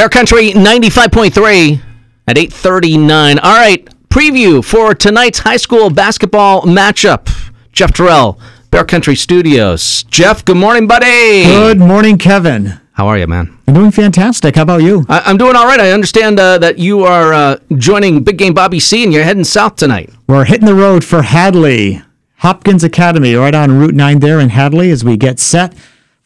[0.00, 1.78] Bear Country 95.3
[2.26, 3.38] at 8:39.
[3.42, 7.28] All right, preview for tonight's high school basketball matchup.
[7.74, 8.40] Jeff Terrell,
[8.70, 10.04] Bear Country Studios.
[10.04, 11.44] Jeff, good morning, buddy.
[11.44, 12.80] Good morning, Kevin.
[12.92, 13.54] How are you, man?
[13.68, 14.56] I'm doing fantastic.
[14.56, 15.04] How about you?
[15.06, 15.78] I- am doing all right.
[15.78, 19.44] I understand uh, that you are uh, joining Big Game Bobby C, and you're heading
[19.44, 20.08] south tonight.
[20.26, 22.00] We're hitting the road for Hadley
[22.36, 25.74] Hopkins Academy, right on Route 9 there in Hadley, as we get set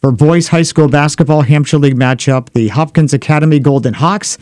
[0.05, 2.53] for boys high school basketball Hampshire League matchup.
[2.53, 4.37] The Hopkins Academy Golden Hawks.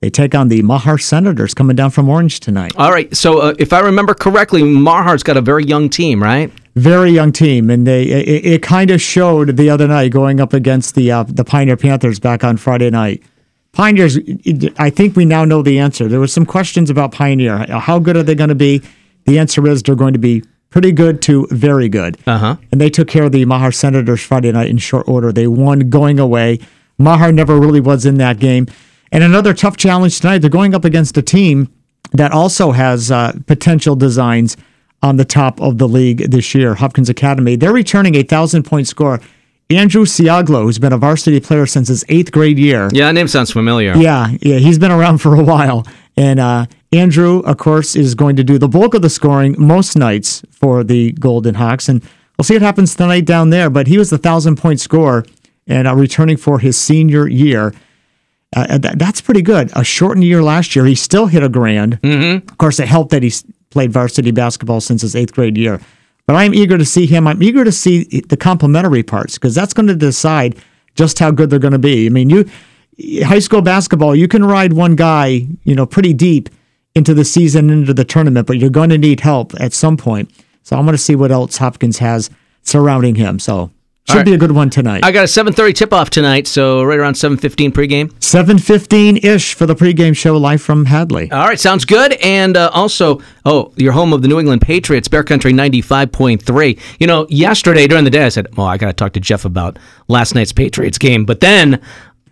[0.00, 2.72] They take on the Mahar Senators coming down from Orange tonight.
[2.76, 3.12] All right.
[3.16, 6.52] So, uh, if I remember correctly, Mahar's got a very young team, right?
[6.76, 10.52] Very young team, and they it, it kind of showed the other night going up
[10.52, 13.20] against the uh, the Pioneer Panthers back on Friday night.
[13.72, 14.18] Pioneers,
[14.78, 16.06] I think we now know the answer.
[16.06, 17.66] There was some questions about Pioneer.
[17.66, 18.82] How good are they going to be?
[19.26, 22.18] The answer is they're going to be pretty good to very good.
[22.26, 22.56] Uh-huh.
[22.70, 25.32] And they took care of the Mahar Senators Friday night in short order.
[25.32, 26.58] They won going away.
[26.98, 28.66] Mahar never really was in that game.
[29.10, 30.38] And another tough challenge tonight.
[30.38, 31.72] They're going up against a team
[32.12, 34.56] that also has uh, potential designs
[35.02, 37.56] on the top of the league this year, Hopkins Academy.
[37.56, 39.20] They're returning a thousand point score.
[39.70, 42.88] Andrew Siaglo, who's been a varsity player since his eighth grade year.
[42.92, 43.94] Yeah, that name sounds familiar.
[43.96, 45.86] Yeah, yeah, he's been around for a while.
[46.16, 49.96] And uh, Andrew, of course, is going to do the bulk of the scoring most
[49.96, 51.88] nights for the Golden Hawks.
[51.88, 52.02] And
[52.36, 53.68] we'll see what happens tonight down there.
[53.68, 55.24] But he was the thousand point scorer
[55.66, 57.74] and uh, returning for his senior year.
[58.56, 59.70] Uh, that, that's pretty good.
[59.74, 62.00] A shortened year last year, he still hit a grand.
[62.00, 62.48] Mm-hmm.
[62.48, 63.30] Of course, it helped that he
[63.68, 65.80] played varsity basketball since his eighth grade year.
[66.26, 67.26] But I'm eager to see him.
[67.26, 70.56] I'm eager to see the complementary parts because that's going to decide
[70.94, 72.06] just how good they're going to be.
[72.06, 72.48] I mean, you
[73.24, 76.48] high school basketball, you can ride one guy, you know, pretty deep
[76.98, 80.30] into the season, into the tournament, but you're going to need help at some point.
[80.62, 82.28] So I'm going to see what else Hopkins has
[82.62, 83.38] surrounding him.
[83.38, 83.70] So
[84.08, 84.24] should right.
[84.24, 85.04] be a good one tonight.
[85.04, 88.10] I got a 7:30 tip-off tonight, so right around 7:15 pregame.
[88.20, 91.30] 7:15 ish for the pregame show live from Hadley.
[91.30, 92.12] All right, sounds good.
[92.14, 96.78] And uh, also, oh, your home of the New England Patriots, Bear Country 95.3.
[96.98, 99.44] You know, yesterday during the day, I said, "Well, I got to talk to Jeff
[99.44, 99.78] about
[100.08, 101.78] last night's Patriots game," but then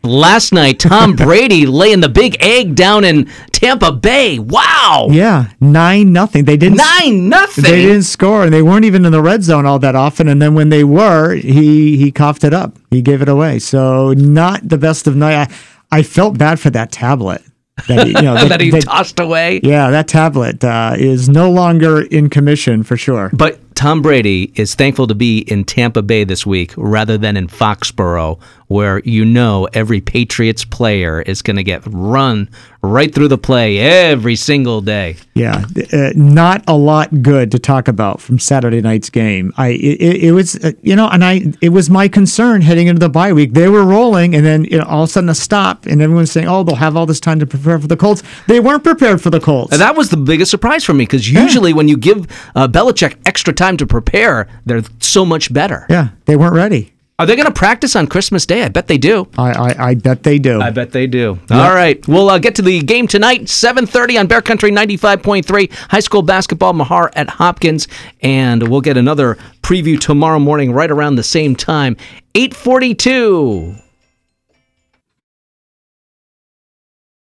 [0.06, 4.39] last night, Tom Brady laying the big egg down in Tampa Bay.
[4.39, 5.09] Wow.
[5.11, 6.44] Yeah, nine nothing.
[6.44, 7.65] They didn't nine nothing.
[7.65, 10.28] They didn't score, and they weren't even in the red zone all that often.
[10.28, 12.78] And then when they were, he he coughed it up.
[12.91, 13.59] He gave it away.
[13.59, 15.50] So not the best of night.
[15.91, 17.43] I, I felt bad for that tablet.
[17.89, 19.61] That he, you know, that, that he that, tossed away.
[19.62, 23.31] Yeah, that tablet uh, is no longer in commission for sure.
[23.33, 27.47] But Tom Brady is thankful to be in Tampa Bay this week rather than in
[27.47, 32.49] Foxborough, where you know every Patriots player is going to get run
[32.87, 35.17] right through the play every single day.
[35.35, 39.53] Yeah, uh, not a lot good to talk about from Saturday night's game.
[39.57, 43.01] I it, it was uh, you know, and I it was my concern heading into
[43.01, 43.53] the bye week.
[43.53, 46.33] They were rolling, and then you know, all of a sudden a stop, and everyone's
[46.33, 49.21] saying, "Oh, they'll have all this time to prepare for the Colts." They weren't prepared
[49.21, 49.73] for the Colts.
[49.73, 51.77] And that was the biggest surprise for me because usually yeah.
[51.77, 55.87] when you give uh, Belichick extra time time to prepare, they're so much better.
[55.89, 56.93] Yeah, they weren't ready.
[57.19, 58.62] Are they going to practice on Christmas Day?
[58.62, 59.27] I bet they do.
[59.38, 60.60] I I, I bet they do.
[60.60, 61.38] I bet they do.
[61.49, 61.50] Yep.
[61.50, 66.00] All right, we'll uh, get to the game tonight, 7:30 on Bear Country 95.3, high
[66.00, 67.88] school basketball, Mahar at Hopkins,
[68.21, 71.97] and we'll get another preview tomorrow morning, right around the same time,
[72.34, 73.81] 8:42.